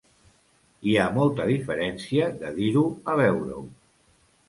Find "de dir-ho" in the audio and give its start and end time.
2.43-2.87